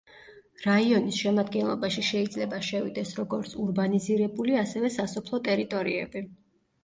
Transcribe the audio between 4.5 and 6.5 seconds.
ასევე სასოფლო ტერიტორიები.